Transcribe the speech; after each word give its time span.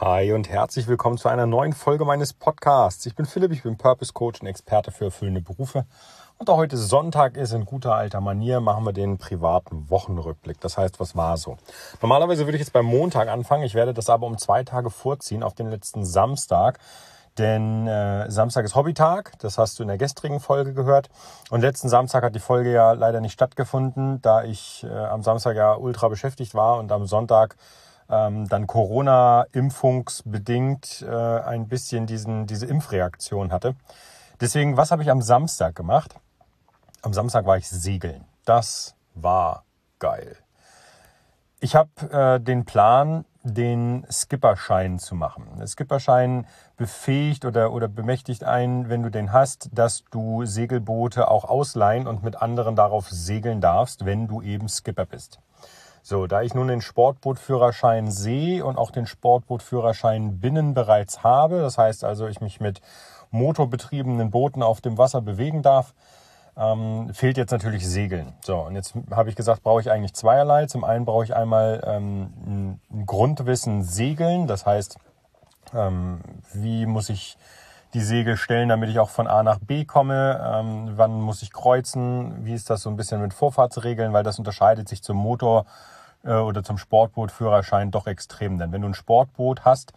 Hi 0.00 0.32
und 0.32 0.48
herzlich 0.48 0.86
willkommen 0.86 1.18
zu 1.18 1.28
einer 1.28 1.46
neuen 1.46 1.72
Folge 1.72 2.04
meines 2.04 2.32
Podcasts. 2.32 3.04
Ich 3.06 3.16
bin 3.16 3.26
Philipp, 3.26 3.50
ich 3.50 3.64
bin 3.64 3.76
Purpose 3.76 4.12
Coach 4.12 4.40
und 4.40 4.46
Experte 4.46 4.92
für 4.92 5.06
erfüllende 5.06 5.40
Berufe. 5.40 5.86
Und 6.38 6.48
da 6.48 6.52
heute 6.54 6.76
Sonntag 6.76 7.36
ist, 7.36 7.52
in 7.52 7.64
guter 7.64 7.96
alter 7.96 8.20
Manier, 8.20 8.60
machen 8.60 8.84
wir 8.84 8.92
den 8.92 9.18
privaten 9.18 9.90
Wochenrückblick. 9.90 10.60
Das 10.60 10.78
heißt, 10.78 11.00
was 11.00 11.16
war 11.16 11.36
so? 11.36 11.56
Normalerweise 12.00 12.46
würde 12.46 12.58
ich 12.58 12.60
jetzt 12.60 12.72
beim 12.72 12.84
Montag 12.84 13.26
anfangen. 13.26 13.64
Ich 13.64 13.74
werde 13.74 13.92
das 13.92 14.08
aber 14.08 14.28
um 14.28 14.38
zwei 14.38 14.62
Tage 14.62 14.88
vorziehen 14.88 15.42
auf 15.42 15.54
den 15.54 15.68
letzten 15.68 16.04
Samstag. 16.04 16.78
Denn 17.36 17.88
äh, 17.88 18.30
Samstag 18.30 18.66
ist 18.66 18.76
Hobbytag, 18.76 19.32
das 19.40 19.58
hast 19.58 19.80
du 19.80 19.82
in 19.82 19.88
der 19.88 19.98
gestrigen 19.98 20.38
Folge 20.38 20.74
gehört. 20.74 21.08
Und 21.50 21.62
letzten 21.62 21.88
Samstag 21.88 22.22
hat 22.22 22.36
die 22.36 22.40
Folge 22.40 22.70
ja 22.70 22.92
leider 22.92 23.20
nicht 23.20 23.32
stattgefunden, 23.32 24.22
da 24.22 24.44
ich 24.44 24.86
äh, 24.88 24.94
am 24.94 25.24
Samstag 25.24 25.56
ja 25.56 25.74
ultra 25.74 26.06
beschäftigt 26.06 26.54
war 26.54 26.78
und 26.78 26.92
am 26.92 27.08
Sonntag 27.08 27.56
ähm, 28.10 28.48
dann 28.48 28.66
Corona-impfungsbedingt 28.66 31.06
äh, 31.08 31.40
ein 31.40 31.68
bisschen 31.68 32.06
diesen, 32.06 32.46
diese 32.46 32.66
Impfreaktion 32.66 33.52
hatte. 33.52 33.74
Deswegen, 34.40 34.76
was 34.76 34.90
habe 34.90 35.02
ich 35.02 35.10
am 35.10 35.22
Samstag 35.22 35.74
gemacht? 35.74 36.14
Am 37.02 37.12
Samstag 37.12 37.46
war 37.46 37.56
ich 37.56 37.68
segeln. 37.68 38.24
Das 38.44 38.94
war 39.14 39.64
geil. 39.98 40.36
Ich 41.60 41.74
habe 41.74 41.90
äh, 42.10 42.40
den 42.40 42.64
Plan, 42.64 43.24
den 43.42 44.06
Skipperschein 44.10 44.98
zu 44.98 45.14
machen. 45.14 45.46
Der 45.58 45.66
Skipperschein 45.66 46.46
befähigt 46.76 47.44
oder, 47.44 47.72
oder 47.72 47.88
bemächtigt 47.88 48.44
einen, 48.44 48.88
wenn 48.88 49.02
du 49.02 49.10
den 49.10 49.32
hast, 49.32 49.70
dass 49.72 50.04
du 50.10 50.44
Segelboote 50.44 51.28
auch 51.28 51.44
ausleihen 51.44 52.06
und 52.06 52.22
mit 52.22 52.40
anderen 52.40 52.76
darauf 52.76 53.10
segeln 53.10 53.60
darfst, 53.60 54.04
wenn 54.04 54.28
du 54.28 54.42
eben 54.42 54.68
Skipper 54.68 55.06
bist. 55.06 55.40
So, 56.08 56.26
da 56.26 56.40
ich 56.40 56.54
nun 56.54 56.68
den 56.68 56.80
Sportbootführerschein 56.80 58.10
See 58.10 58.62
und 58.62 58.78
auch 58.78 58.90
den 58.90 59.06
Sportbootführerschein 59.06 60.40
Binnen 60.40 60.72
bereits 60.72 61.22
habe, 61.22 61.60
das 61.60 61.76
heißt 61.76 62.02
also, 62.02 62.26
ich 62.28 62.40
mich 62.40 62.60
mit 62.60 62.80
motorbetriebenen 63.30 64.30
Booten 64.30 64.62
auf 64.62 64.80
dem 64.80 64.96
Wasser 64.96 65.20
bewegen 65.20 65.60
darf, 65.60 65.92
ähm, 66.56 67.12
fehlt 67.12 67.36
jetzt 67.36 67.50
natürlich 67.50 67.86
Segeln. 67.86 68.32
So, 68.42 68.56
und 68.56 68.74
jetzt 68.74 68.94
habe 69.10 69.28
ich 69.28 69.36
gesagt, 69.36 69.62
brauche 69.62 69.82
ich 69.82 69.90
eigentlich 69.90 70.14
zweierlei. 70.14 70.64
Zum 70.64 70.82
einen 70.82 71.04
brauche 71.04 71.24
ich 71.24 71.36
einmal 71.36 71.84
ähm, 71.86 72.78
ein 72.90 73.04
Grundwissen 73.04 73.82
Segeln, 73.82 74.46
das 74.46 74.64
heißt, 74.64 74.96
ähm, 75.74 76.22
wie 76.54 76.86
muss 76.86 77.10
ich 77.10 77.36
die 77.92 78.00
Segel 78.00 78.38
stellen, 78.38 78.70
damit 78.70 78.88
ich 78.88 78.98
auch 78.98 79.10
von 79.10 79.26
A 79.26 79.42
nach 79.42 79.58
B 79.58 79.84
komme. 79.84 80.40
Ähm, 80.42 80.92
wann 80.96 81.20
muss 81.20 81.42
ich 81.42 81.52
kreuzen? 81.52 82.46
Wie 82.46 82.54
ist 82.54 82.70
das 82.70 82.80
so 82.80 82.88
ein 82.88 82.96
bisschen 82.96 83.20
mit 83.20 83.34
Vorfahrtsregeln? 83.34 84.14
Weil 84.14 84.24
das 84.24 84.38
unterscheidet 84.38 84.88
sich 84.88 85.02
zum 85.02 85.18
Motor 85.18 85.66
äh, 86.24 86.34
oder 86.34 86.62
zum 86.62 86.78
Sportbootführerschein 86.78 87.90
doch 87.90 88.06
extrem. 88.06 88.58
Denn 88.58 88.72
wenn 88.72 88.82
du 88.82 88.88
ein 88.88 88.94
Sportboot 88.94 89.64
hast, 89.64 89.92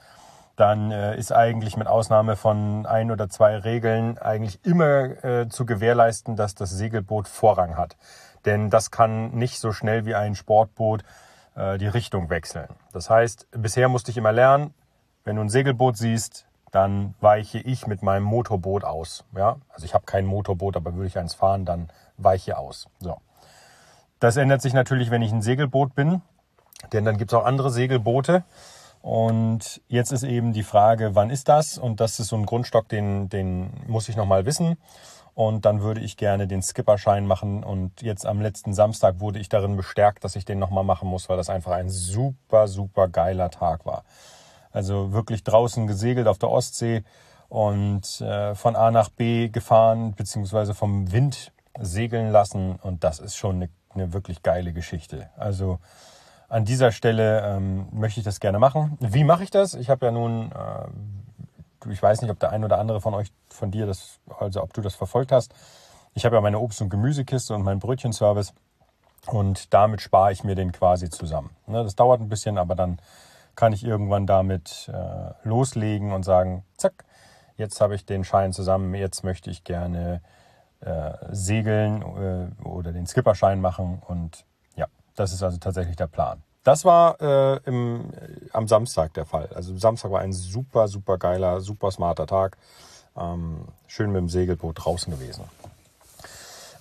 dann 0.55 0.91
äh, 0.91 1.17
ist 1.17 1.31
eigentlich 1.31 1.77
mit 1.77 1.87
Ausnahme 1.87 2.35
von 2.35 2.85
ein 2.85 3.11
oder 3.11 3.29
zwei 3.29 3.57
Regeln 3.57 4.17
eigentlich 4.17 4.63
immer 4.65 5.23
äh, 5.23 5.49
zu 5.49 5.65
gewährleisten, 5.65 6.35
dass 6.35 6.55
das 6.55 6.69
Segelboot 6.71 7.27
Vorrang 7.27 7.77
hat. 7.77 7.97
Denn 8.45 8.69
das 8.69 8.91
kann 8.91 9.31
nicht 9.31 9.59
so 9.59 9.71
schnell 9.71 10.05
wie 10.05 10.15
ein 10.15 10.35
Sportboot 10.35 11.03
die 11.53 11.87
Richtung 11.87 12.29
wechseln. 12.29 12.69
Das 12.93 13.09
heißt, 13.09 13.45
bisher 13.51 13.89
musste 13.89 14.09
ich 14.09 14.15
immer 14.15 14.31
lernen, 14.31 14.73
wenn 15.25 15.35
du 15.35 15.41
ein 15.41 15.49
Segelboot 15.49 15.97
siehst, 15.97 16.45
dann 16.71 17.13
weiche 17.19 17.59
ich 17.59 17.85
mit 17.85 18.01
meinem 18.01 18.23
Motorboot 18.23 18.83
aus. 18.83 19.25
Ja? 19.35 19.57
Also 19.69 19.85
ich 19.85 19.93
habe 19.93 20.05
kein 20.05 20.25
Motorboot, 20.25 20.77
aber 20.77 20.95
würde 20.95 21.07
ich 21.07 21.17
eins 21.17 21.33
fahren, 21.33 21.65
dann 21.65 21.89
weiche 22.17 22.57
aus. 22.57 22.87
So. 22.99 23.17
Das 24.21 24.37
ändert 24.37 24.61
sich 24.61 24.73
natürlich, 24.73 25.09
wenn 25.09 25.23
ich 25.23 25.31
ein 25.31 25.41
Segelboot 25.41 25.95
bin, 25.95 26.21
denn 26.93 27.05
dann 27.05 27.17
gibt 27.17 27.33
es 27.33 27.37
auch 27.37 27.43
andere 27.43 27.71
Segelboote. 27.71 28.43
Und 29.01 29.81
jetzt 29.87 30.11
ist 30.11 30.21
eben 30.21 30.53
die 30.53 30.61
Frage, 30.61 31.15
wann 31.15 31.31
ist 31.31 31.49
das? 31.49 31.79
Und 31.79 31.99
das 31.99 32.19
ist 32.19 32.27
so 32.27 32.35
ein 32.35 32.45
Grundstock, 32.45 32.87
den, 32.87 33.29
den 33.29 33.71
muss 33.87 34.09
ich 34.09 34.15
nochmal 34.15 34.45
wissen. 34.45 34.77
Und 35.33 35.65
dann 35.65 35.81
würde 35.81 36.01
ich 36.01 36.17
gerne 36.17 36.45
den 36.45 36.61
Skipperschein 36.61 37.25
machen. 37.25 37.63
Und 37.63 38.03
jetzt 38.03 38.27
am 38.27 38.41
letzten 38.41 38.75
Samstag 38.75 39.19
wurde 39.19 39.39
ich 39.39 39.49
darin 39.49 39.75
bestärkt, 39.75 40.23
dass 40.23 40.35
ich 40.35 40.45
den 40.45 40.59
nochmal 40.59 40.83
machen 40.83 41.09
muss, 41.09 41.27
weil 41.27 41.37
das 41.37 41.49
einfach 41.49 41.71
ein 41.71 41.89
super, 41.89 42.67
super 42.67 43.07
geiler 43.07 43.49
Tag 43.49 43.87
war. 43.87 44.03
Also 44.71 45.13
wirklich 45.13 45.43
draußen 45.43 45.87
gesegelt 45.87 46.27
auf 46.27 46.37
der 46.37 46.51
Ostsee 46.51 47.03
und 47.49 48.21
äh, 48.21 48.53
von 48.53 48.75
A 48.75 48.91
nach 48.91 49.09
B 49.09 49.49
gefahren, 49.49 50.13
beziehungsweise 50.13 50.75
vom 50.75 51.11
Wind 51.11 51.51
segeln 51.79 52.31
lassen. 52.31 52.75
Und 52.83 53.03
das 53.03 53.17
ist 53.17 53.35
schon 53.35 53.55
eine, 53.55 53.69
eine 53.93 54.13
wirklich 54.13 54.43
geile 54.43 54.73
Geschichte. 54.73 55.29
Also 55.37 55.79
an 56.49 56.65
dieser 56.65 56.91
Stelle 56.91 57.41
ähm, 57.45 57.87
möchte 57.91 58.19
ich 58.19 58.25
das 58.25 58.39
gerne 58.39 58.59
machen. 58.59 58.97
Wie 58.99 59.23
mache 59.23 59.43
ich 59.43 59.51
das? 59.51 59.73
Ich 59.73 59.89
habe 59.89 60.05
ja 60.05 60.11
nun, 60.11 60.51
äh, 60.51 61.89
ich 61.91 62.01
weiß 62.01 62.21
nicht, 62.21 62.31
ob 62.31 62.39
der 62.39 62.51
ein 62.51 62.63
oder 62.63 62.77
andere 62.77 62.99
von 62.99 63.13
euch, 63.13 63.31
von 63.49 63.71
dir 63.71 63.85
das, 63.85 64.19
also 64.37 64.61
ob 64.61 64.73
du 64.73 64.81
das 64.81 64.95
verfolgt 64.95 65.31
hast. 65.31 65.53
Ich 66.13 66.25
habe 66.25 66.35
ja 66.35 66.41
meine 66.41 66.59
Obst- 66.59 66.81
und 66.81 66.89
Gemüsekiste 66.89 67.55
und 67.55 67.63
meinen 67.63 67.79
Brötchenservice 67.79 68.53
und 69.27 69.73
damit 69.73 70.01
spare 70.01 70.31
ich 70.31 70.43
mir 70.43 70.55
den 70.55 70.71
quasi 70.71 71.09
zusammen. 71.09 71.51
Ne, 71.67 71.83
das 71.83 71.95
dauert 71.95 72.19
ein 72.19 72.29
bisschen, 72.29 72.57
aber 72.57 72.75
dann 72.75 72.99
kann 73.55 73.73
ich 73.73 73.85
irgendwann 73.85 74.27
damit 74.27 74.91
äh, 74.93 75.47
loslegen 75.47 76.11
und 76.11 76.23
sagen, 76.23 76.65
zack, 76.77 77.05
jetzt 77.55 77.79
habe 77.79 77.95
ich 77.95 78.05
den 78.05 78.23
Schein 78.23 78.53
zusammen, 78.53 78.93
jetzt 78.93 79.23
möchte 79.23 79.49
ich 79.49 79.63
gerne 79.63 80.21
äh, 80.81 81.13
segeln 81.31 82.01
äh, 82.01 82.67
oder 82.67 82.91
den 82.91 83.07
Skipperschein 83.07 83.61
machen 83.61 84.01
und 84.07 84.45
ja, 84.75 84.87
das 85.15 85.33
ist 85.33 85.43
also 85.43 85.57
tatsächlich 85.57 85.95
der 85.95 86.07
Plan. 86.07 86.41
Das 86.63 86.85
war 86.85 87.19
äh, 87.21 87.59
im, 87.65 88.11
am 88.53 88.67
Samstag 88.67 89.13
der 89.13 89.25
Fall. 89.25 89.49
Also 89.55 89.75
Samstag 89.77 90.11
war 90.11 90.21
ein 90.21 90.33
super, 90.33 90.87
super 90.87 91.17
geiler, 91.17 91.61
super 91.61 91.89
smarter 91.91 92.27
Tag. 92.27 92.57
Ähm, 93.17 93.67
schön 93.87 94.11
mit 94.11 94.19
dem 94.19 94.29
Segelboot 94.29 94.85
draußen 94.85 95.11
gewesen. 95.11 95.43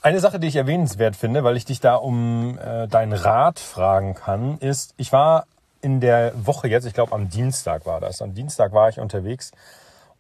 Eine 0.03 0.21
Sache, 0.21 0.39
die 0.39 0.49
ich 0.49 0.57
erwähnenswert 0.57 1.17
finde, 1.17 1.45
weil 1.45 1.57
ich 1.57 1.65
dich 1.65 1.81
da 1.81 1.97
um 1.97 2.59
äh, 2.59 2.89
deinen 2.89 3.13
Rat 3.13 3.59
fragen 3.59 4.15
kann, 4.15 4.59
ist, 4.59 4.95
ich 4.97 5.13
war 5.13 5.47
in 5.83 6.01
der 6.01 6.33
Woche 6.47 6.69
jetzt, 6.69 6.87
ich 6.87 6.95
glaube 6.95 7.13
am 7.13 7.29
Dienstag 7.29 7.87
war 7.87 8.01
das, 8.01 8.23
am 8.23 8.35
Dienstag 8.35 8.73
war 8.73 8.89
ich 8.89 8.99
unterwegs 9.01 9.53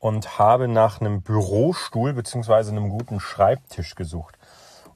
und 0.00 0.38
habe 0.38 0.66
nach 0.66 1.00
einem 1.00 1.22
Bürostuhl 1.22 2.14
beziehungsweise 2.14 2.72
einem 2.72 2.88
guten 2.88 3.20
Schreibtisch 3.20 3.94
gesucht. 3.94 4.36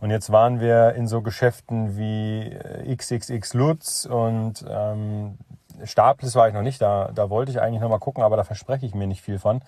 Und 0.01 0.11
jetzt 0.11 0.33
waren 0.33 0.61
wir 0.61 0.95
in 0.95 1.07
so 1.07 1.23
Geschäften 1.23 1.97
wie 1.97 2.49
äh, 2.49 2.97
XXX 2.97 3.55
Lutz 3.55 4.07
und 4.07 4.65
ähm, 4.69 5.39
Staples 5.85 6.35
war 6.35 6.49
ich 6.49 6.55
noch 6.55 6.63
nicht, 6.63 6.81
da, 6.81 7.11
da 7.15 7.31
wollte 7.31 7.53
ich 7.53 7.61
eigentlich 7.61 7.81
noch 7.81 7.89
mal 7.89 7.99
gucken, 7.99 8.23
aber 8.23 8.37
da 8.37 8.45
verspreche 8.45 8.87
ich 8.87 8.95
mir 8.95 9.07
nicht 9.07 9.23
viel 9.23 9.39
von. 9.39 9.63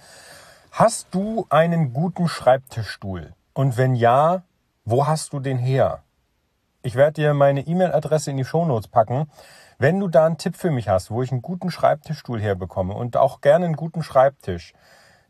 Hast 0.72 1.08
du 1.10 1.46
einen 1.48 1.92
guten 1.92 2.28
Schreibtischstuhl? 2.28 3.32
Und 3.54 3.76
wenn 3.76 3.94
ja, 3.94 4.42
wo 4.84 5.06
hast 5.06 5.32
du 5.32 5.40
den 5.40 5.58
her? 5.58 6.02
Ich 6.82 6.94
werde 6.94 7.14
dir 7.14 7.34
meine 7.34 7.66
E-Mail-Adresse 7.66 8.30
in 8.30 8.36
die 8.36 8.44
Shownotes 8.44 8.88
packen. 8.88 9.30
Wenn 9.78 9.98
du 9.98 10.08
da 10.08 10.26
einen 10.26 10.38
Tipp 10.38 10.56
für 10.56 10.70
mich 10.70 10.88
hast, 10.88 11.10
wo 11.10 11.22
ich 11.22 11.32
einen 11.32 11.42
guten 11.42 11.70
Schreibtischstuhl 11.70 12.40
herbekomme 12.40 12.94
und 12.94 13.16
auch 13.16 13.40
gerne 13.40 13.64
einen 13.64 13.76
guten 13.76 14.02
Schreibtisch, 14.02 14.74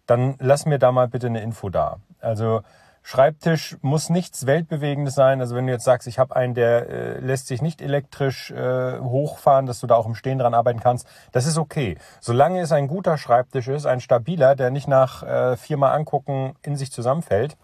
dann 0.07 0.37
lass 0.39 0.67
mir 0.67 0.79
da 0.79 0.93
mal 0.93 1.09
bitte 1.09 1.27
eine 1.27 1.43
Info 1.43 1.69
da. 1.69 1.99
Also 2.21 2.63
Schreibtisch 3.09 3.77
muss 3.83 4.11
nichts 4.11 4.47
Weltbewegendes 4.47 5.15
sein. 5.15 5.41
Also 5.41 5.55
wenn 5.55 5.69
du 5.69 5.73
jetzt 5.73 5.85
sagst, 5.85 6.09
ich 6.09 6.19
habe 6.19 6.35
einen, 6.35 6.55
der 6.55 6.91
äh, 6.91 7.21
lässt 7.21 7.47
sich 7.47 7.63
nicht 7.63 7.81
elektrisch 7.81 8.51
äh, 8.51 8.99
hochfahren, 8.99 9.67
dass 9.67 9.79
du 9.79 9.87
da 9.87 9.95
auch 9.95 10.07
im 10.07 10.17
Stehen 10.17 10.41
dran 10.41 10.55
arbeiten 10.55 10.81
kannst, 10.81 11.07
das 11.31 11.47
ist 11.47 11.57
okay. 11.57 11.99
Solange 12.21 12.61
es 12.61 12.73
ein 12.73 12.89
guter 12.89 13.17
Schreibtisch 13.17 13.69
ist, 13.69 13.87
ein 13.87 14.01
stabiler, 14.01 14.57
der 14.57 14.73
nicht 14.73 14.89
nach 14.89 15.23
äh, 15.23 15.57
viermal 15.57 15.95
angucken 15.95 16.57
in 16.63 16.75
sich 16.75 16.91
zusammenfällt, 16.91 17.57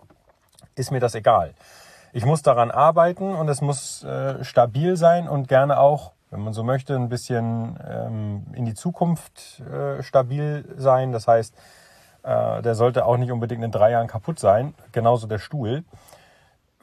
ist 0.76 0.92
mir 0.92 1.00
das 1.00 1.16
egal. 1.16 1.54
Ich 2.12 2.24
muss 2.24 2.42
daran 2.42 2.70
arbeiten 2.70 3.34
und 3.34 3.48
es 3.48 3.60
muss 3.62 4.04
äh, 4.04 4.44
stabil 4.44 4.96
sein 4.96 5.28
und 5.28 5.48
gerne 5.48 5.80
auch 5.80 6.12
wenn 6.30 6.40
man 6.40 6.54
so 6.54 6.62
möchte, 6.64 6.96
ein 6.96 7.10
bisschen 7.10 7.78
ähm, 7.86 8.46
in 8.54 8.64
die 8.64 8.72
Zukunft 8.72 9.60
äh, 9.60 10.02
stabil 10.02 10.64
sein. 10.78 11.12
Das 11.12 11.28
heißt, 11.28 11.54
äh, 12.22 12.62
der 12.62 12.74
sollte 12.74 13.04
auch 13.06 13.16
nicht 13.16 13.32
unbedingt 13.32 13.64
in 13.64 13.70
drei 13.70 13.90
Jahren 13.92 14.06
kaputt 14.06 14.38
sein. 14.38 14.74
Genauso 14.92 15.26
der 15.26 15.38
Stuhl. 15.38 15.84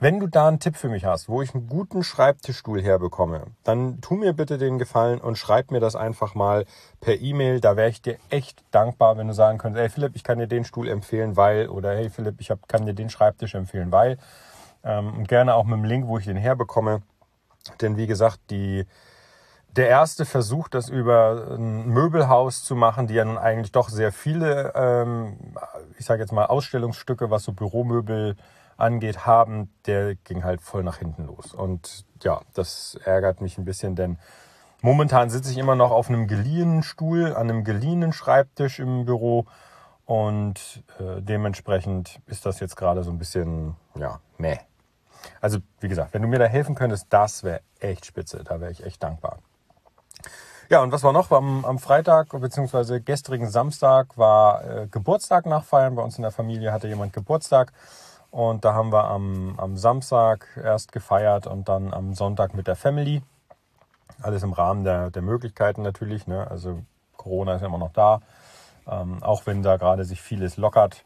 Wenn 0.01 0.21
du 0.21 0.27
da 0.27 0.47
einen 0.47 0.61
Tipp 0.61 0.77
für 0.77 0.87
mich 0.87 1.03
hast, 1.03 1.27
wo 1.27 1.41
ich 1.41 1.53
einen 1.53 1.67
guten 1.67 2.03
Schreibtischstuhl 2.03 2.81
herbekomme, 2.81 3.47
dann 3.65 3.99
tu 3.99 4.15
mir 4.15 4.31
bitte 4.31 4.57
den 4.57 4.79
Gefallen 4.79 5.19
und 5.19 5.37
schreib 5.37 5.71
mir 5.71 5.81
das 5.81 5.97
einfach 5.97 6.35
mal 6.35 6.65
per 7.01 7.19
E-Mail. 7.19 7.59
Da 7.59 7.75
wäre 7.75 7.89
ich 7.89 8.01
dir 8.01 8.17
echt 8.29 8.63
dankbar, 8.71 9.17
wenn 9.17 9.27
du 9.27 9.33
sagen 9.33 9.57
könntest, 9.57 9.81
hey 9.81 9.89
Philipp, 9.89 10.15
ich 10.15 10.23
kann 10.23 10.39
dir 10.39 10.47
den 10.47 10.63
Stuhl 10.63 10.87
empfehlen, 10.87 11.35
weil, 11.35 11.67
oder 11.67 11.95
hey 11.95 12.09
Philipp, 12.09 12.39
ich 12.39 12.49
hab, 12.49 12.69
kann 12.69 12.85
dir 12.85 12.93
den 12.93 13.09
Schreibtisch 13.09 13.55
empfehlen, 13.55 13.91
weil. 13.91 14.17
Ähm, 14.85 15.17
und 15.17 15.27
gerne 15.27 15.55
auch 15.55 15.65
mit 15.65 15.77
dem 15.77 15.83
Link, 15.83 16.07
wo 16.07 16.17
ich 16.17 16.25
den 16.25 16.37
herbekomme. 16.37 17.01
Denn 17.81 17.97
wie 17.97 18.07
gesagt, 18.07 18.39
die, 18.51 18.85
der 19.79 19.87
erste 19.87 20.25
Versuch, 20.25 20.67
das 20.67 20.89
über 20.89 21.55
ein 21.57 21.87
Möbelhaus 21.87 22.63
zu 22.63 22.75
machen, 22.75 23.07
die 23.07 23.13
ja 23.13 23.23
nun 23.23 23.37
eigentlich 23.37 23.71
doch 23.71 23.87
sehr 23.87 24.11
viele, 24.11 24.73
ähm, 24.75 25.37
ich 25.97 26.05
sage 26.05 26.21
jetzt 26.21 26.33
mal 26.33 26.45
Ausstellungsstücke, 26.47 27.31
was 27.31 27.43
so 27.43 27.53
Büromöbel 27.53 28.35
angeht, 28.75 29.25
haben, 29.25 29.71
der 29.85 30.15
ging 30.15 30.43
halt 30.43 30.61
voll 30.61 30.83
nach 30.83 30.97
hinten 30.97 31.27
los. 31.27 31.53
Und 31.53 32.05
ja, 32.21 32.41
das 32.53 32.99
ärgert 33.05 33.39
mich 33.39 33.57
ein 33.57 33.65
bisschen, 33.65 33.95
denn 33.95 34.17
Momentan 34.81 35.29
sitze 35.29 35.51
ich 35.51 35.57
immer 35.57 35.75
noch 35.75 35.91
auf 35.91 36.07
einem 36.07 36.27
geliehenen 36.27 36.83
Stuhl, 36.83 37.35
an 37.35 37.49
einem 37.49 37.65
geliehenen 37.65 38.13
Schreibtisch 38.13 38.79
im 38.79 39.03
Büro 39.03 39.45
und 40.05 40.85
äh, 40.99 41.21
dementsprechend 41.21 42.21
ist 42.27 42.45
das 42.45 42.61
jetzt 42.61 42.77
gerade 42.77 43.03
so 43.03 43.11
ein 43.11 43.17
bisschen, 43.17 43.75
ja, 43.95 44.21
meh. 44.37 44.57
Also 45.41 45.59
wie 45.81 45.89
gesagt, 45.89 46.13
wenn 46.13 46.21
du 46.21 46.29
mir 46.29 46.39
da 46.39 46.45
helfen 46.45 46.75
könntest, 46.75 47.07
das 47.09 47.43
wäre 47.43 47.59
echt 47.81 48.05
spitze. 48.05 48.41
Da 48.45 48.61
wäre 48.61 48.71
ich 48.71 48.85
echt 48.85 49.03
dankbar. 49.03 49.39
Ja, 50.71 50.83
und 50.83 50.91
was 50.91 51.01
war 51.01 51.13
noch? 51.13 51.31
Am, 51.31 51.65
am 51.65 51.79
Freitag 51.79 52.29
bzw. 52.29 52.99
gestrigen 52.99 53.49
Samstag 53.49 54.15
war 54.19 54.63
äh, 54.63 54.87
Geburtstag 54.87 55.47
nachfeiern. 55.47 55.95
Bei 55.95 56.03
uns 56.03 56.17
in 56.17 56.21
der 56.21 56.29
Familie 56.29 56.71
hatte 56.71 56.87
jemand 56.87 57.11
Geburtstag. 57.11 57.73
Und 58.29 58.63
da 58.63 58.75
haben 58.75 58.91
wir 58.91 59.05
am, 59.05 59.57
am 59.57 59.77
Samstag 59.77 60.45
erst 60.63 60.91
gefeiert 60.91 61.47
und 61.47 61.67
dann 61.69 61.91
am 61.91 62.13
Sonntag 62.13 62.53
mit 62.53 62.67
der 62.67 62.75
Family. 62.75 63.23
Alles 64.21 64.43
im 64.43 64.53
Rahmen 64.53 64.83
der, 64.83 65.09
der 65.09 65.23
Möglichkeiten 65.23 65.81
natürlich. 65.81 66.27
Ne? 66.27 66.45
Also 66.47 66.83
Corona 67.17 67.55
ist 67.55 67.63
immer 67.63 67.79
noch 67.79 67.91
da. 67.91 68.21
Ähm, 68.87 69.23
auch 69.23 69.47
wenn 69.47 69.63
da 69.63 69.77
gerade 69.77 70.05
sich 70.05 70.21
vieles 70.21 70.57
lockert, 70.57 71.03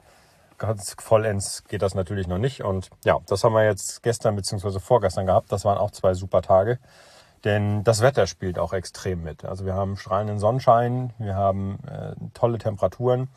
ganz 0.57 0.93
vollends 0.99 1.63
geht 1.63 1.83
das 1.83 1.95
natürlich 1.95 2.27
noch 2.27 2.37
nicht. 2.37 2.65
Und 2.65 2.89
ja, 3.05 3.17
das 3.27 3.45
haben 3.45 3.53
wir 3.53 3.63
jetzt 3.63 4.03
gestern 4.03 4.35
bzw. 4.35 4.79
vorgestern 4.79 5.25
gehabt. 5.25 5.53
Das 5.53 5.63
waren 5.63 5.77
auch 5.77 5.91
zwei 5.91 6.15
super 6.15 6.41
Tage. 6.41 6.79
Denn 7.43 7.83
das 7.83 8.01
Wetter 8.01 8.25
spielt 8.27 8.57
auch 8.57 8.73
extrem 8.73 9.23
mit. 9.23 9.43
Also 9.43 9.65
wir 9.65 9.73
haben 9.73 9.97
strahlenden 9.97 10.39
Sonnenschein, 10.39 11.13
wir 11.17 11.35
haben 11.35 11.79
äh, 11.87 12.15
tolle 12.33 12.57
Temperaturen. 12.57 13.27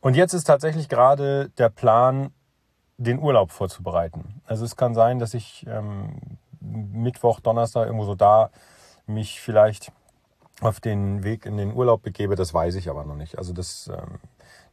Und 0.00 0.16
jetzt 0.16 0.32
ist 0.32 0.44
tatsächlich 0.44 0.88
gerade 0.88 1.50
der 1.58 1.68
Plan, 1.68 2.30
den 2.98 3.18
Urlaub 3.18 3.50
vorzubereiten. 3.50 4.40
Also 4.46 4.64
es 4.64 4.76
kann 4.76 4.94
sein, 4.94 5.18
dass 5.18 5.34
ich 5.34 5.66
ähm, 5.68 6.38
Mittwoch, 6.60 7.40
Donnerstag 7.40 7.86
irgendwo 7.86 8.06
so 8.06 8.14
da 8.14 8.50
mich 9.06 9.40
vielleicht 9.40 9.92
auf 10.62 10.80
den 10.80 11.22
Weg 11.22 11.44
in 11.44 11.58
den 11.58 11.74
Urlaub 11.74 12.02
begebe, 12.02 12.34
das 12.34 12.54
weiß 12.54 12.76
ich 12.76 12.88
aber 12.88 13.04
noch 13.04 13.16
nicht. 13.16 13.36
Also 13.36 13.52
das 13.52 13.88
ähm, 13.88 14.18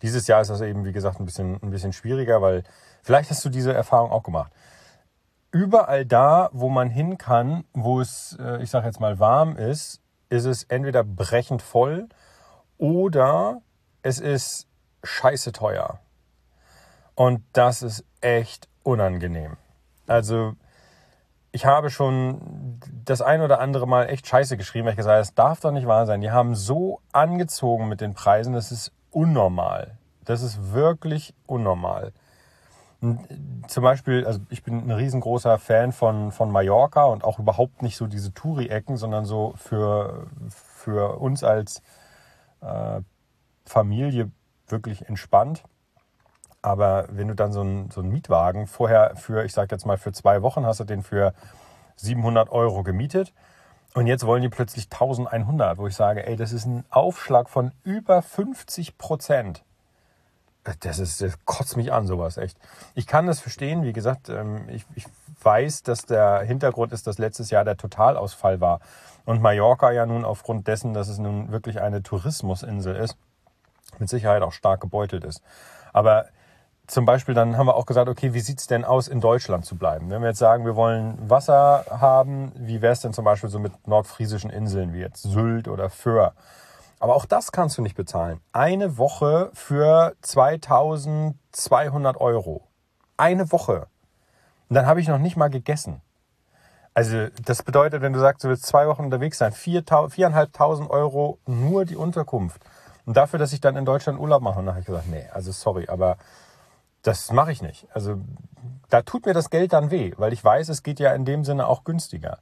dieses 0.02 0.28
Jahr 0.28 0.42
ist 0.42 0.50
das 0.50 0.62
eben, 0.62 0.86
wie 0.86 0.92
gesagt, 0.92 1.20
ein 1.20 1.26
bisschen, 1.26 1.62
ein 1.64 1.70
bisschen 1.70 1.94
schwieriger, 1.94 2.42
weil 2.42 2.64
vielleicht 3.02 3.30
hast 3.30 3.44
du 3.46 3.50
diese 3.50 3.74
Erfahrung 3.74 4.12
auch 4.12 4.24
gemacht. 4.24 4.52
Überall 5.54 6.04
da, 6.04 6.50
wo 6.52 6.68
man 6.68 6.90
hin 6.90 7.20
kann, 7.20 7.64
wo 7.74 8.02
es, 8.02 8.36
äh, 8.42 8.64
ich 8.64 8.72
sage 8.72 8.88
jetzt 8.88 9.00
mal, 9.00 9.20
warm 9.20 9.56
ist, 9.56 10.02
ist 10.30 10.46
es 10.46 10.64
entweder 10.64 11.04
brechend 11.04 11.62
voll 11.62 12.10
oder 12.80 13.62
es 14.02 14.20
ist 14.20 14.68
scheiße 15.04 15.52
teuer. 15.52 16.00
Und 17.14 17.44
das 17.54 17.84
ist 17.84 18.04
echt 18.20 18.68
unangenehm. 18.82 19.58
Also 20.08 20.54
ich 21.52 21.68
habe 21.68 21.92
schon 21.92 22.80
das 23.06 23.22
ein 23.22 23.42
oder 23.42 23.60
andere 23.60 23.88
Mal 23.88 24.10
echt 24.10 24.26
scheiße 24.26 24.58
geschrieben, 24.58 24.86
weil 24.86 24.94
ich 24.94 24.98
gesagt 24.98 25.14
habe, 25.14 25.22
das 25.22 25.36
darf 25.36 25.60
doch 25.60 25.72
nicht 25.72 25.86
wahr 25.86 26.08
sein. 26.08 26.22
Die 26.22 26.32
haben 26.32 26.56
so 26.56 27.00
angezogen 27.12 27.88
mit 27.88 28.02
den 28.02 28.16
Preisen, 28.16 28.54
das 28.54 28.72
ist 28.72 28.92
unnormal. 29.12 30.00
Das 30.26 30.42
ist 30.42 30.74
wirklich 30.74 31.36
unnormal. 31.46 32.12
Zum 33.68 33.84
Beispiel, 33.84 34.26
also 34.26 34.40
ich 34.50 34.64
bin 34.64 34.88
ein 34.88 34.92
riesengroßer 34.92 35.60
Fan 35.60 35.92
von, 35.92 36.32
von 36.32 36.52
Mallorca 36.52 37.04
und 37.06 37.24
auch 37.24 37.38
überhaupt 37.38 37.82
nicht 37.82 37.98
so 37.98 38.08
diese 38.08 38.34
Touri-Ecken, 38.34 38.96
sondern 38.96 39.26
so 39.26 39.54
für, 39.58 40.28
für 40.50 41.20
uns 41.20 41.44
als 41.44 41.82
äh, 42.62 43.02
Familie 43.66 44.32
wirklich 44.68 45.08
entspannt. 45.10 45.64
Aber 46.62 47.08
wenn 47.10 47.28
du 47.28 47.36
dann 47.36 47.52
so 47.52 47.60
einen, 47.60 47.92
so 47.92 48.00
einen 48.00 48.10
Mietwagen 48.10 48.68
vorher 48.68 49.18
für, 49.18 49.44
ich 49.44 49.52
sag 49.52 49.72
jetzt 49.72 49.86
mal, 49.86 49.98
für 49.98 50.14
zwei 50.14 50.42
Wochen 50.42 50.66
hast 50.66 50.80
du 50.80 50.86
den 50.86 51.04
für 51.04 51.34
700 51.98 52.50
Euro 52.50 52.84
gemietet 52.84 53.34
und 53.96 54.08
jetzt 54.08 54.26
wollen 54.26 54.42
die 54.42 54.50
plötzlich 54.50 54.86
1100, 54.86 55.78
wo 55.78 55.88
ich 55.88 55.96
sage, 55.96 56.26
ey, 56.26 56.38
das 56.38 56.54
ist 56.54 56.66
ein 56.66 56.86
Aufschlag 56.90 57.50
von 57.50 57.74
über 57.84 58.22
50 58.22 58.98
Prozent. 58.98 59.66
Das 60.82 61.00
ist, 61.00 61.22
das 61.22 61.34
kotzt 61.46 61.76
mich 61.76 61.92
an, 61.92 62.08
sowas 62.08 62.38
echt. 62.38 62.58
Ich 62.96 63.06
kann 63.06 63.28
das 63.28 63.42
verstehen, 63.42 63.84
wie 63.84 63.92
gesagt, 63.92 64.30
ähm, 64.30 64.70
ich, 64.70 64.86
ich 64.96 65.06
weiß, 65.42 65.84
dass 65.84 66.06
der 66.06 66.40
Hintergrund 66.40 66.94
ist, 66.94 67.06
dass 67.06 67.18
letztes 67.18 67.50
Jahr 67.50 67.66
der 67.66 67.76
Totalausfall 67.76 68.62
war. 68.62 68.80
Und 69.26 69.42
Mallorca 69.42 69.92
ja 69.92 70.06
nun 70.06 70.24
aufgrund 70.24 70.68
dessen, 70.68 70.94
dass 70.94 71.10
es 71.10 71.18
nun 71.18 71.52
wirklich 71.52 71.82
eine 71.82 72.02
Tourismusinsel 72.02 72.96
ist, 72.96 73.18
mit 74.00 74.10
Sicherheit 74.10 74.42
auch 74.42 74.54
stark 74.54 74.82
gebeutelt 74.82 75.26
ist. 75.26 75.42
Aber 75.92 76.28
zum 76.88 77.06
Beispiel 77.06 77.34
dann 77.34 77.58
haben 77.58 77.68
wir 77.68 77.76
auch 77.76 77.86
gesagt, 77.86 78.10
okay, 78.10 78.34
wie 78.34 78.42
sieht's 78.42 78.68
denn 78.68 78.84
aus, 78.84 79.08
in 79.08 79.22
Deutschland 79.22 79.66
zu 79.66 79.76
bleiben? 79.78 80.10
Wenn 80.10 80.22
wir 80.22 80.30
jetzt 80.30 80.40
sagen, 80.40 80.66
wir 80.66 80.76
wollen 80.76 81.18
Wasser 81.30 81.86
haben, 81.90 82.52
wie 82.56 82.82
wäre 82.82 82.94
es 82.94 83.00
denn 83.00 83.14
zum 83.14 83.24
Beispiel 83.24 83.50
so 83.50 83.60
mit 83.60 83.88
nordfriesischen 83.88 84.50
Inseln 84.50 84.94
wie 84.94 85.00
jetzt 85.00 85.24
Sylt 85.24 85.68
oder 85.68 85.90
Föhr? 85.90 86.34
Aber 87.04 87.18
auch 87.18 87.26
das 87.26 87.52
kannst 87.52 87.78
du 87.78 87.82
nicht 87.82 87.98
bezahlen. 87.98 88.40
Eine 88.54 88.98
Woche 88.98 89.52
für 89.54 90.16
2200 90.22 92.16
Euro. 92.16 92.66
Eine 93.18 93.52
Woche. 93.52 93.88
Und 94.70 94.76
dann 94.76 94.86
habe 94.86 95.02
ich 95.02 95.10
noch 95.10 95.18
nicht 95.18 95.36
mal 95.36 95.50
gegessen. 95.50 96.02
Also 96.94 97.28
das 97.44 97.62
bedeutet, 97.62 98.02
wenn 98.02 98.14
du 98.14 98.22
sagst, 98.22 98.46
du 98.46 98.48
willst 98.48 98.66
zwei 98.66 98.88
Wochen 98.88 99.04
unterwegs 99.04 99.38
sein, 99.38 99.52
4.500 99.52 100.90
Euro 100.92 101.40
nur 101.46 101.84
die 101.84 101.98
Unterkunft. 101.98 102.64
Und 103.06 103.18
dafür, 103.18 103.38
dass 103.38 103.52
ich 103.52 103.60
dann 103.60 103.76
in 103.76 103.84
Deutschland 103.84 104.18
Urlaub 104.18 104.42
mache, 104.42 104.60
und 104.60 104.68
dann 104.68 104.76
habe 104.76 104.80
ich 104.80 104.88
gesagt, 104.88 105.10
nee, 105.10 105.28
also 105.34 105.52
sorry, 105.52 105.90
aber 105.90 106.16
das 107.02 107.34
mache 107.34 107.52
ich 107.52 107.62
nicht. 107.62 107.86
Also 107.94 108.22
da 108.90 109.02
tut 109.02 109.26
mir 109.26 109.34
das 109.34 109.50
Geld 109.50 109.74
dann 109.74 109.92
weh, 109.92 110.14
weil 110.16 110.32
ich 110.32 110.42
weiß, 110.42 110.70
es 110.70 110.84
geht 110.84 111.02
ja 111.02 111.14
in 111.14 111.26
dem 111.26 111.44
Sinne 111.44 111.68
auch 111.68 111.84
günstiger. 111.84 112.38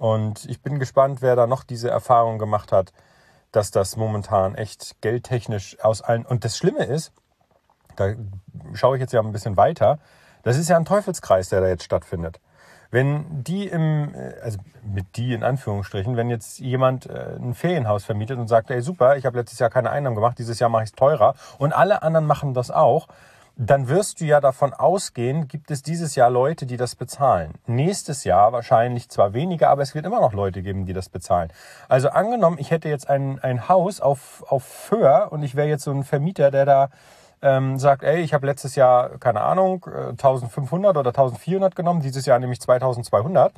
Und 0.00 0.44
ich 0.50 0.60
bin 0.60 0.78
gespannt, 0.78 1.22
wer 1.22 1.34
da 1.34 1.46
noch 1.46 1.64
diese 1.64 1.88
Erfahrung 1.88 2.38
gemacht 2.38 2.72
hat, 2.72 2.92
dass 3.52 3.70
das 3.70 3.96
momentan 3.96 4.54
echt 4.54 5.00
geldtechnisch 5.00 5.78
aus 5.82 6.02
allen. 6.02 6.24
Und 6.24 6.44
das 6.44 6.56
Schlimme 6.56 6.84
ist, 6.84 7.12
da 7.96 8.14
schaue 8.74 8.96
ich 8.96 9.00
jetzt 9.00 9.12
ja 9.12 9.20
ein 9.20 9.32
bisschen 9.32 9.56
weiter, 9.56 9.98
das 10.42 10.56
ist 10.56 10.68
ja 10.68 10.76
ein 10.76 10.84
Teufelskreis, 10.84 11.48
der 11.48 11.60
da 11.60 11.68
jetzt 11.68 11.84
stattfindet. 11.84 12.40
Wenn 12.90 13.44
die 13.44 13.68
im, 13.68 14.14
also 14.42 14.58
mit 14.82 15.16
die 15.16 15.32
in 15.32 15.44
Anführungsstrichen, 15.44 16.16
wenn 16.16 16.28
jetzt 16.28 16.58
jemand 16.58 17.06
äh, 17.06 17.36
ein 17.36 17.54
Ferienhaus 17.54 18.04
vermietet 18.04 18.38
und 18.38 18.48
sagt, 18.48 18.70
ey 18.70 18.80
super, 18.80 19.16
ich 19.16 19.26
habe 19.26 19.38
letztes 19.38 19.60
Jahr 19.60 19.70
keine 19.70 19.90
Einnahmen 19.90 20.16
gemacht, 20.16 20.38
dieses 20.38 20.58
Jahr 20.58 20.70
mache 20.70 20.82
ich 20.82 20.90
es 20.90 20.94
teurer 20.96 21.34
und 21.58 21.72
alle 21.72 22.02
anderen 22.02 22.26
machen 22.26 22.52
das 22.52 22.70
auch, 22.70 23.06
dann 23.62 23.88
wirst 23.88 24.22
du 24.22 24.24
ja 24.24 24.40
davon 24.40 24.72
ausgehen, 24.72 25.46
gibt 25.46 25.70
es 25.70 25.82
dieses 25.82 26.14
Jahr 26.14 26.30
Leute, 26.30 26.64
die 26.64 26.78
das 26.78 26.96
bezahlen. 26.96 27.52
Nächstes 27.66 28.24
Jahr 28.24 28.54
wahrscheinlich 28.54 29.10
zwar 29.10 29.34
weniger, 29.34 29.68
aber 29.68 29.82
es 29.82 29.94
wird 29.94 30.06
immer 30.06 30.22
noch 30.22 30.32
Leute 30.32 30.62
geben, 30.62 30.86
die 30.86 30.94
das 30.94 31.10
bezahlen. 31.10 31.52
Also 31.86 32.08
angenommen, 32.08 32.56
ich 32.58 32.70
hätte 32.70 32.88
jetzt 32.88 33.10
ein, 33.10 33.38
ein 33.40 33.68
Haus 33.68 34.00
auf, 34.00 34.42
auf 34.48 34.64
Föhr 34.64 35.28
und 35.30 35.42
ich 35.42 35.56
wäre 35.56 35.68
jetzt 35.68 35.84
so 35.84 35.90
ein 35.90 36.04
Vermieter, 36.04 36.50
der 36.50 36.64
da 36.64 36.88
ähm, 37.42 37.78
sagt, 37.78 38.02
ey, 38.02 38.22
ich 38.22 38.32
habe 38.32 38.46
letztes 38.46 38.76
Jahr, 38.76 39.18
keine 39.18 39.42
Ahnung, 39.42 39.84
1500 39.84 40.96
äh, 40.96 40.98
oder 40.98 41.10
1400 41.10 41.76
genommen, 41.76 42.00
dieses 42.00 42.24
Jahr 42.24 42.38
nämlich 42.38 42.62
2200 42.62 43.52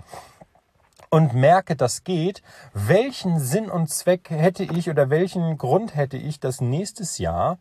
und 1.11 1.33
merke, 1.33 1.77
das 1.77 2.03
geht, 2.03 2.43
welchen 2.75 3.39
Sinn 3.39 3.71
und 3.71 3.89
Zweck 3.89 4.31
hätte 4.31 4.65
ich 4.65 4.91
oder 4.91 5.11
welchen 5.11 5.59
Grund 5.59 5.95
hätte 5.95 6.17
ich, 6.17 6.41
das 6.41 6.61
nächstes 6.61 7.19
Jahr 7.19 7.59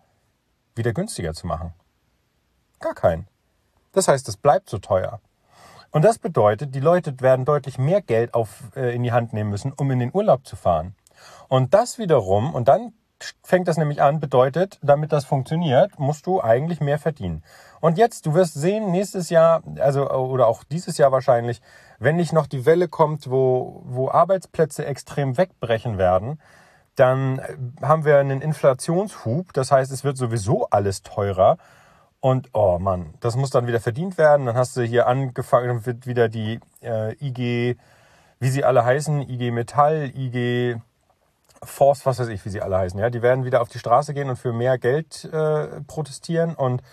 wieder 0.73 0.91
günstiger 0.91 1.33
zu 1.33 1.45
machen? 1.45 1.75
Gar 2.81 2.95
keinen. 2.95 3.27
Das 3.93 4.07
heißt, 4.07 4.27
es 4.27 4.37
bleibt 4.37 4.69
so 4.69 4.77
teuer. 4.77 5.21
Und 5.91 6.03
das 6.03 6.19
bedeutet, 6.19 6.73
die 6.73 6.79
Leute 6.79 7.19
werden 7.19 7.45
deutlich 7.45 7.77
mehr 7.77 8.01
Geld 8.01 8.33
auf, 8.33 8.63
äh, 8.75 8.95
in 8.95 9.03
die 9.03 9.11
Hand 9.11 9.33
nehmen 9.33 9.49
müssen, 9.49 9.73
um 9.73 9.91
in 9.91 9.99
den 9.99 10.11
Urlaub 10.13 10.45
zu 10.45 10.55
fahren. 10.55 10.95
Und 11.47 11.73
das 11.73 11.97
wiederum, 11.97 12.53
und 12.53 12.67
dann 12.67 12.93
fängt 13.43 13.67
das 13.67 13.77
nämlich 13.77 14.01
an, 14.01 14.19
bedeutet, 14.19 14.79
damit 14.81 15.11
das 15.11 15.25
funktioniert, 15.25 15.99
musst 15.99 16.25
du 16.25 16.41
eigentlich 16.41 16.79
mehr 16.79 16.97
verdienen. 16.97 17.43
Und 17.79 17.97
jetzt, 17.97 18.25
du 18.25 18.33
wirst 18.33 18.55
sehen, 18.55 18.91
nächstes 18.91 19.29
Jahr, 19.29 19.61
also 19.79 20.09
oder 20.09 20.47
auch 20.47 20.63
dieses 20.63 20.97
Jahr 20.97 21.11
wahrscheinlich, 21.11 21.61
wenn 21.99 22.15
nicht 22.15 22.33
noch 22.33 22.47
die 22.47 22.65
Welle 22.65 22.87
kommt, 22.87 23.29
wo, 23.29 23.83
wo 23.85 24.09
Arbeitsplätze 24.09 24.85
extrem 24.85 25.37
wegbrechen 25.37 25.97
werden, 25.97 26.39
dann 26.95 27.41
haben 27.81 28.05
wir 28.05 28.17
einen 28.17 28.41
Inflationshub. 28.41 29.53
Das 29.53 29.71
heißt, 29.71 29.91
es 29.91 30.03
wird 30.03 30.17
sowieso 30.17 30.67
alles 30.69 31.03
teurer. 31.03 31.57
Und 32.21 32.49
oh 32.53 32.77
Mann, 32.79 33.15
das 33.19 33.35
muss 33.35 33.49
dann 33.49 33.65
wieder 33.67 33.79
verdient 33.79 34.17
werden. 34.17 34.45
Dann 34.45 34.55
hast 34.55 34.77
du 34.77 34.83
hier 34.83 35.07
angefangen, 35.07 35.67
dann 35.67 35.85
wird 35.85 36.05
wieder 36.05 36.29
die 36.29 36.59
äh, 36.83 37.15
IG, 37.19 37.77
wie 38.39 38.49
sie 38.49 38.63
alle 38.63 38.85
heißen, 38.85 39.27
IG 39.27 39.49
Metall, 39.51 40.11
IG 40.15 40.79
Force, 41.63 42.05
was 42.05 42.19
weiß 42.19 42.27
ich, 42.29 42.45
wie 42.45 42.49
sie 42.49 42.61
alle 42.61 42.77
heißen. 42.77 42.99
Ja, 42.99 43.09
die 43.09 43.23
werden 43.23 43.43
wieder 43.43 43.61
auf 43.61 43.69
die 43.69 43.79
Straße 43.79 44.13
gehen 44.13 44.29
und 44.29 44.35
für 44.35 44.53
mehr 44.53 44.77
Geld 44.77 45.25
äh, 45.25 45.81
protestieren. 45.81 46.53
Und 46.53 46.83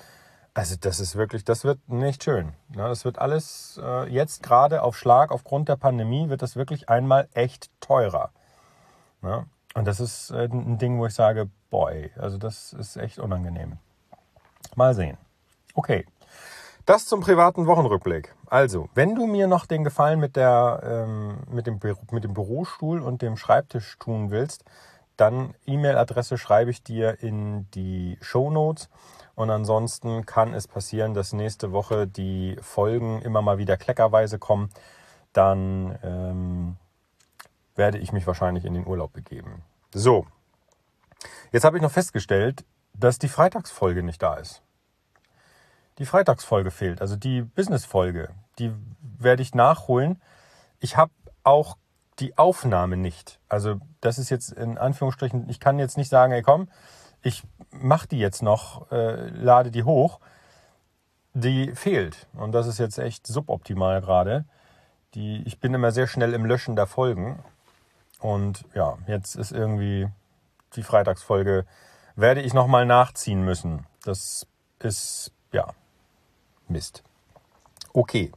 also 0.54 0.76
das 0.80 0.98
ist 0.98 1.14
wirklich, 1.16 1.44
das 1.44 1.62
wird 1.62 1.88
nicht 1.88 2.24
schön. 2.24 2.54
Ja, 2.74 2.88
das 2.88 3.04
wird 3.04 3.18
alles 3.18 3.78
äh, 3.82 4.10
jetzt 4.10 4.42
gerade 4.42 4.82
auf 4.82 4.96
Schlag 4.96 5.30
aufgrund 5.30 5.68
der 5.68 5.76
Pandemie 5.76 6.30
wird 6.30 6.40
das 6.40 6.56
wirklich 6.56 6.88
einmal 6.88 7.28
echt 7.34 7.70
teurer. 7.80 8.30
Ja, 9.22 9.44
und 9.74 9.86
das 9.86 10.00
ist 10.00 10.30
äh, 10.30 10.48
ein 10.50 10.78
Ding, 10.78 10.98
wo 10.98 11.06
ich 11.06 11.14
sage, 11.14 11.50
boy, 11.70 12.10
also 12.16 12.38
das 12.38 12.72
ist 12.72 12.96
echt 12.96 13.18
unangenehm. 13.18 13.78
Mal 14.78 14.94
sehen. 14.94 15.18
Okay. 15.74 16.06
Das 16.86 17.04
zum 17.04 17.20
privaten 17.20 17.66
Wochenrückblick. 17.66 18.34
Also, 18.46 18.88
wenn 18.94 19.16
du 19.16 19.26
mir 19.26 19.48
noch 19.48 19.66
den 19.66 19.82
Gefallen 19.82 20.20
mit, 20.20 20.36
der, 20.36 20.80
ähm, 20.84 21.38
mit, 21.50 21.66
dem, 21.66 21.80
mit 22.12 22.22
dem 22.22 22.32
Bürostuhl 22.32 23.02
und 23.02 23.20
dem 23.20 23.36
Schreibtisch 23.36 23.98
tun 23.98 24.30
willst, 24.30 24.64
dann 25.16 25.54
E-Mail-Adresse 25.66 26.38
schreibe 26.38 26.70
ich 26.70 26.84
dir 26.84 27.20
in 27.22 27.68
die 27.72 28.18
Show 28.22 28.50
Notes. 28.50 28.88
Und 29.34 29.50
ansonsten 29.50 30.24
kann 30.26 30.54
es 30.54 30.68
passieren, 30.68 31.12
dass 31.12 31.32
nächste 31.32 31.72
Woche 31.72 32.06
die 32.06 32.56
Folgen 32.62 33.20
immer 33.22 33.42
mal 33.42 33.58
wieder 33.58 33.76
kleckerweise 33.76 34.38
kommen. 34.38 34.70
Dann 35.32 35.98
ähm, 36.04 36.76
werde 37.74 37.98
ich 37.98 38.12
mich 38.12 38.28
wahrscheinlich 38.28 38.64
in 38.64 38.74
den 38.74 38.86
Urlaub 38.86 39.12
begeben. 39.12 39.62
So, 39.92 40.24
jetzt 41.50 41.64
habe 41.64 41.78
ich 41.78 41.82
noch 41.82 41.90
festgestellt, 41.90 42.64
dass 42.94 43.18
die 43.18 43.28
Freitagsfolge 43.28 44.04
nicht 44.04 44.22
da 44.22 44.36
ist 44.36 44.62
die 45.98 46.06
Freitagsfolge 46.06 46.70
fehlt, 46.70 47.00
also 47.00 47.16
die 47.16 47.42
Business-Folge. 47.42 48.30
Die 48.58 48.72
werde 49.00 49.42
ich 49.42 49.54
nachholen. 49.54 50.20
Ich 50.80 50.96
habe 50.96 51.12
auch 51.42 51.76
die 52.18 52.36
Aufnahme 52.36 52.96
nicht. 52.96 53.38
Also 53.48 53.80
das 54.00 54.18
ist 54.18 54.30
jetzt 54.30 54.52
in 54.52 54.78
Anführungsstrichen, 54.78 55.48
ich 55.48 55.60
kann 55.60 55.78
jetzt 55.78 55.96
nicht 55.96 56.08
sagen, 56.08 56.32
ey 56.32 56.42
komm, 56.42 56.68
ich 57.22 57.42
mache 57.70 58.08
die 58.08 58.18
jetzt 58.18 58.42
noch, 58.42 58.90
äh, 58.92 59.28
lade 59.28 59.70
die 59.70 59.84
hoch. 59.84 60.20
Die 61.34 61.72
fehlt. 61.74 62.26
Und 62.34 62.52
das 62.52 62.66
ist 62.66 62.78
jetzt 62.78 62.98
echt 62.98 63.26
suboptimal 63.26 64.00
gerade. 64.00 64.44
Die, 65.14 65.42
ich 65.46 65.60
bin 65.60 65.74
immer 65.74 65.92
sehr 65.92 66.06
schnell 66.06 66.34
im 66.34 66.44
Löschen 66.44 66.76
der 66.76 66.86
Folgen. 66.86 67.42
Und 68.20 68.64
ja, 68.74 68.98
jetzt 69.06 69.36
ist 69.36 69.52
irgendwie 69.52 70.08
die 70.74 70.82
Freitagsfolge, 70.82 71.64
werde 72.16 72.42
ich 72.42 72.54
nochmal 72.54 72.86
nachziehen 72.86 73.44
müssen. 73.44 73.86
Das 74.04 74.46
ist, 74.80 75.32
ja, 75.52 75.68
Mist. 76.70 77.02
Okay. 77.92 78.32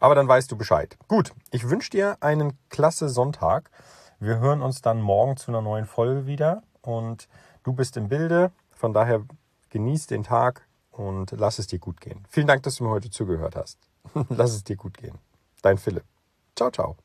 Aber 0.00 0.14
dann 0.14 0.28
weißt 0.28 0.50
du 0.50 0.56
Bescheid. 0.56 0.96
Gut, 1.08 1.32
ich 1.50 1.68
wünsche 1.68 1.90
dir 1.90 2.16
einen 2.20 2.58
klasse 2.70 3.08
Sonntag. 3.08 3.70
Wir 4.18 4.38
hören 4.38 4.62
uns 4.62 4.80
dann 4.80 5.00
morgen 5.02 5.36
zu 5.36 5.50
einer 5.50 5.60
neuen 5.62 5.84
Folge 5.84 6.26
wieder. 6.26 6.62
Und 6.82 7.28
du 7.62 7.72
bist 7.72 7.96
im 7.96 8.08
Bilde. 8.08 8.52
Von 8.72 8.92
daher 8.92 9.22
genieß 9.68 10.06
den 10.06 10.22
Tag 10.22 10.66
und 10.90 11.32
lass 11.32 11.58
es 11.58 11.66
dir 11.66 11.78
gut 11.78 12.00
gehen. 12.00 12.24
Vielen 12.28 12.46
Dank, 12.46 12.62
dass 12.62 12.76
du 12.76 12.84
mir 12.84 12.90
heute 12.90 13.10
zugehört 13.10 13.56
hast. 13.56 13.78
lass 14.28 14.52
es 14.52 14.64
dir 14.64 14.76
gut 14.76 14.96
gehen. 14.96 15.18
Dein 15.62 15.78
Philipp. 15.78 16.04
Ciao, 16.56 16.70
ciao. 16.70 16.96